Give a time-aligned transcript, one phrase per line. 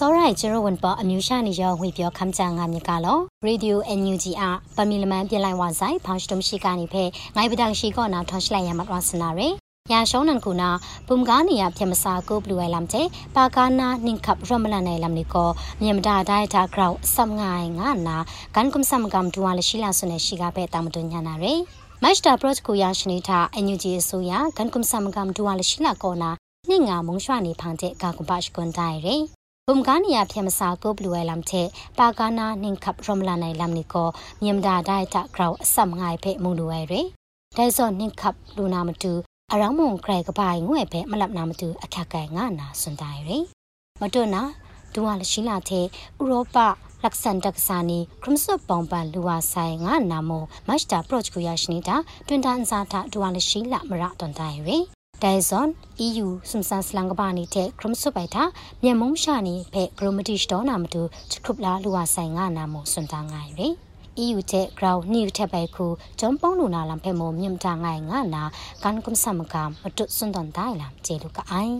[0.00, 4.44] စောရိုင်ကျရဝန်ပအမျိုးရှာနေရောငွေပြောခမ်းချန်ငါမြကလောရေဒီယို NUG အ
[4.76, 7.04] ပမီလမန်ပြလိုက်ဝါဆိုင်ဖောင်စတုံရှိကနေဖဲ
[7.36, 9.48] ငိုင်ပဒန်ရှိကောနာထွန်ရှလိုက်ရမှာဝါစနာရေ
[9.92, 10.70] ရာရှောင်းနန်ကူနာ
[11.08, 13.02] ပုံကားနေရပြမစာကိုဘလူဝဲလမ်ချေ
[13.36, 15.50] ပါကာနာနင်ခပ်ရမလနိုင်လမ်နီကို
[15.82, 18.16] မြန်မတာဒိုင်တာဂရောက်ဆမ်ငိုင်ငါနာ
[18.54, 21.54] ကန်ကွမ်ဆမ်ကမ်ဒူဝါလရှိလာဆွနေရှိကပဲတာမတွညာနာရေ
[22.02, 26.30] မတ်တာပရော့ကိုရရှိနေတာအန်ယူဂျီအစိုးရကန်ကွမ်ဆမ်ကမ်ဒူဝါလရှိလာကောနာ
[26.68, 29.45] နှင်ငါမုံရွှာနေဖန်တဲ့ကာကွန်ပတ်ကွန်တိုင်ရေဘုံကားနီယာ
[30.32, 31.66] ဖြမစာကိုဘလူဝဲလမ်တဲ့
[31.98, 34.08] ပါကာနာနင်ခပ်ရမလာနိုင်လမ်နီကို
[34.42, 37.02] မြန်ဒါဒိုင်တာဂရောက်အစမ်ငိုင်ဖဲမုံလူဝဲရေ
[37.56, 39.12] ဒိုင်စောနင်ခပ်လူနာမတူ
[39.52, 43.38] အရောင်းမုံခရိုက်ကပိုင်ငွေပဲမလပ်နာမတူအခက်ကိုင်ငါနာစွန်တိုင်ရေ
[44.00, 44.42] မတွနာ
[44.92, 46.56] ဒူဝါလရှိလာတဲ့ဥရောပ
[47.02, 51.96] လက်ဆန်တက်ဆာနီခရမ်ဆပ်ပေါင်ပန်လူဝါဆိုင်ငါနာမိုမတ်တာပရော့ကိုရရှိနေတာ
[52.26, 53.38] တွင်တန်စာတာဒူဝါလ
[55.22, 55.68] ရှိလာမရတွန်တိုင်ရေဒိုင်ဇွန်
[56.06, 58.42] EU စုံစမ်းစလန်ကပါနေတဲ့ခရမ်ဆုပိုက်တာ
[58.82, 63.68] မြန်မုံရှာနေဖဲဂရိုမတီစတော်နာမတူချခုပလာလူဝဆိုင်ငါနာမိုစွန်တာငိုင်ရေ
[64.24, 65.86] EU တဲ့ ground နိထက်ပဲခု
[66.18, 68.42] ဂျွန်ပေါင်းလူနာလံဖဲမိုမြင့်တာငိုင်ငါနာ
[68.82, 71.76] ကန်ကွန်ဆမ်ကမတုစွန်တန်တိုင်လံကျေလူကအိုင်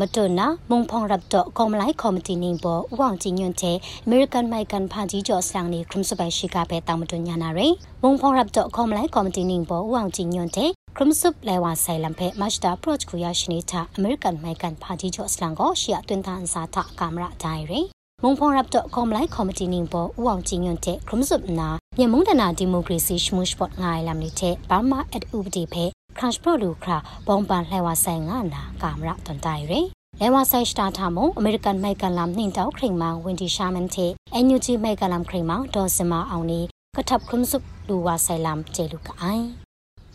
[0.00, 17.86] မတွနာမုံဖောင်ရပ်တော့ကောမလိုက်ကော်မတီနေပေါ်ဥအောင်ကြီးညွန့်တဲ့အမေရိကန်မိုက်ကန်ဖာကြီးကျော်စလန်နေခရမ်စပိုင်ရှိကပဲတောင်မတွညာနာရယ်မုံဖောင်ရပ်တော့ကောမလိုက်ကော်မတီနေပေါ်ဥအောင်ကြီးညွန့်တဲ့ ခရမ်ဆုပ်လဲဝါဆိုင်လံဖဲမတ်တာပရော့ကိုရရှိနေတာအမေရိကန်မိုက်ကန်ဖာကြီးကျော်စလန်ကိုရှီယာတွင်တန်စာထကာမရာဒိုင်ရယ်
[18.22, 25.84] မုံဖောင်ရပ်တော့ကောမလိုက်ကော်မတီနေပေါ်ဥအောင်ကြီးညွန့်တဲ့ခရမ်ဆုပ်နာမြေမုံတနာဒီမိုကရေစီရှမှုစပေါ့ငိုင်လမ်နေတဲ့ဘာမာအက်ဥပဒေဖဲ
[26.18, 29.86] ခရန့်ပရိုလူခရာဘုံပန်လှဲဝါဆိုင်ငါနာကာမရာတွန်တိုင်ရယ်
[30.20, 36.60] လဲဝါဆိုင်စတာထမုံအမေရိကန်မိုက်ကလမ်နှင်းတောက်ခရင်မောင်ဝင်တီရှာမန်တီအန်ယူဂျီမိုက်ကလမ်ခရင်မောင်ဒေါ်စမအောင်နီ
[36.96, 39.63] ကထပ်ခရုမ်ဆုလူဝါဆိုင်လမ်ကျေလူကအိုင်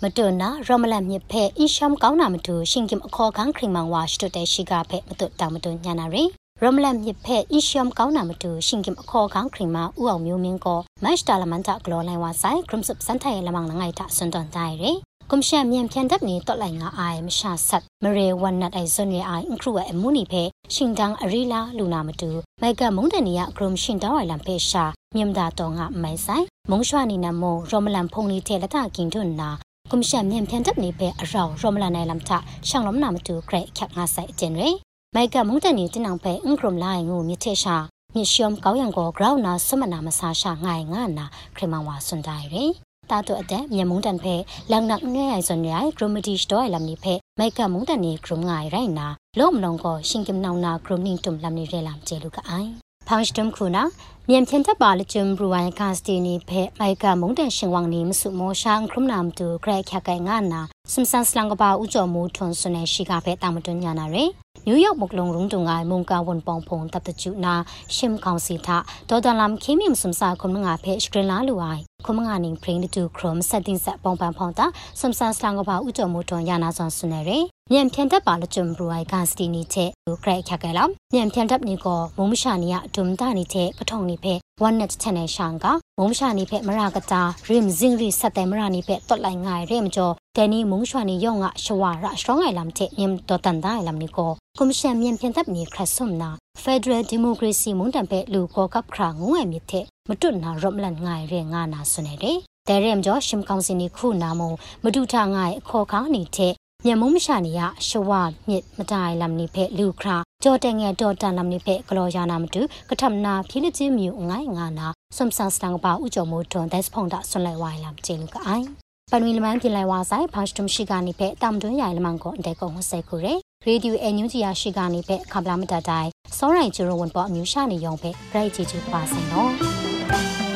[0.04, 6.30] မတွနာရမလမြဖဲအင်းရှမ်ကောင်းနာမတူရှင်ကင်အခေါ်ခန်းခရင်မောင်ဝါရှတုတဲ့ရှိကဖဲမတွတောင်မတွညာနာရယ်
[6.62, 14.98] ရမလန်မြဖဲအီရှမ်ကောင်းနာမတူရှင်ကင်အခေါ်ခန်းခရင်မဥအောင်မျိုးမင်းကိုမတ်တာလမန်တာဂလောလိုင်းဝါဆိုင်ခရမ်ဆပ်စန်ထိုင်လမန်ငိုင်တာစွန်တန်တိုင်ရယ်
[15.30, 22.30] ကွန်ရှန်မြန်ဖြန်တပ်နေတော့လိုက်ငါအိုင်မရှာဆတ်မရေဝန်နတ်အိုင်စွန်ရအိုင်အခရုဝဲအမှုနီဖဲရှင်တန်းအရီလာလူနာမတူ
[22.62, 24.84] မိုက်ကမုန်တနီယဂရုံရှင်တောင်းဝိုင်လံဖဲရှာ
[25.16, 29.50] မြမ်ဒါတော့ငါမိုင်ဆိုင်မုံရွှာနီနမုံရောမလန်ဖုန်နီထဲလက်တာကင်တွန်းနာ
[29.92, 32.30] ကွန်ရှန်မြန်ဖြန်တပ်နေဖဲအရောရောမလန်နိုင်လမ်ထ
[32.68, 34.76] ရှောင်းလုံးနာမတူဂရိတ်ခက်ငါဆိုင်အကျင်ရယ်
[35.16, 37.76] မိုက်ကမုန်တနီတင်အောင်ဖဲအင်ဂရုံလိုင်းငိုမြစ်ထဲရှာ
[38.16, 42.72] မြစ်ရှုံကောင်းရံကိုဂရောင်းနာဆွမနာမဆာရှာငိုင်ငါနာခရမန်ဝါစွန်တိုင်ရယ်
[43.10, 44.36] တာတော့တဲ့မြန်မုန်တန်ဖဲ
[44.72, 49.08] လန်နက်ငဲအိုင်စွန်ရိုင်ဂရမတီစတော့လမ်နိဖဲမိုက်ကမုန်တန်နေဂရုံငိုင်ရိုင်နာ
[49.40, 52.72] လောမလုံကိုရှင်ကင်နောင်နာဂရုံနင်းတုံလမ်နိရဲလမ်ကျဲလူကအိုင်
[53.12, 53.84] ဖောင်စတမ်ခုနာ
[54.30, 60.62] မြန်ဖြန်တပ်ပါလကျမ်ဘရူဝိုင်ကာစတီနီဖဲမိုက်ကမုန်တန်ရှင်ဝမ်နီမစုမောရှာခရုံနမ်တူဂရက်ခက်ကဲငါနာ
[60.94, 64.30] စမ်ဆန်စလန်ကပါဥကြော်မူထွန်ဆွနေရှိကဖဲတာမတွညာနာရယ်
[64.66, 67.54] နယူးယောက်မုကလုံရုံတုံငိုင်မုန်ကဝန်ပောင်ဖုံတပ်တကျူနာ
[67.96, 68.68] ရှမ်ကောင်စီထ
[69.10, 74.66] ဒေါ်ဒလမ်ခေမီမ်စမ်စာခုံငါဖဲစကရင်လာလူအိုင်ခုမငါနင်းပရင်တူခရုံဆက်တင်ဆက်ပေါင်ပန်ဖောင်တာ
[75.00, 77.44] စမ်ဆန်စလန်ကပါဥကြော်မူထွန်ယာနာဆွန်ဆွနေရယ်
[77.74, 79.90] မြန်ဖြန်တပ်ပါလကျမ်ဘရူဝိုင်ကာစတီနီတဲ့
[80.24, 85.66] ဂရက်ခက်ကဲလမ်မြန်ဖြန်တပ်နီကိုမုံမရှာနီယဒုံတာနီတဲ့ကထုံနီဖဲဝန်နက်ချန်နယ်ရှန်က
[86.00, 96.30] မုံရှာနီဖဲမရာကတာရင်ဇင်းရီဆက်တဲ့မရာနီဖဲတွတ်လိုက်ငိုင်ရဲမကျော်တဲနီမုံရွှာနီယောငါရှဝါရစ trong အိုင်လမ်တဲ့မြင်တော်တန်ဒါအိုင်လမ်နီကိုကွန်ရှင်မြန်ပြန်တပ်နီခရဆုမ်နာ
[96.64, 102.38] Federal Democracy မုန်တံပဲလူကောကပ်ခရာငုံငယ်မြစ်တဲ့မတွနာရော့မလန်ငိုင်ရဲငါနာဆွနေတယ်
[102.68, 104.52] တဲရဲမကျော်ရှမ်ကောင်စင်နီခုနာမုံ
[104.84, 106.54] မဒူထာငိုင်အခေါ်ခါနေတဲ့
[106.86, 108.12] မြန်မုံမရှာနေရရှဝ
[108.50, 118.66] မြစ်မတိုင်လမ်နိဖဲလူခရာကြောတငယ်တော်တန်လမ်နိဖဲဂလောယာနာမတူကထမနာဖိလချင်းမြူငိုင်းငါနာဆွမ်ဆန်စတန်ပါဥကြုံမိုထွန်ဒက်စဖုန်တာဆွန်လိုက်ဝိုင်လမ်ကျင်းကအိုင်
[119.12, 123.34] ပန်ဝီလမန်ပြင်လိုက်ဝါဆိုင်ဖောင်စတုံရှိကနေဖဲတမ်တွန်းရိုင်လမန်ကိုအန်တဲကုံဟဆဲခုရဲ
[123.68, 130.49] ရေဒီယိုအန်ယူဂျီယာရှိကနေဖဲခပ်လာမတတိုင်စောရိုင်ကျူရဝန်ပေါ်အမျိုးရှာနေယုံဖဲဂရိတ်ချီချူပါဆိုင်တော့